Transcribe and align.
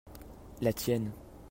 la 0.61 0.73
tienne. 0.73 1.11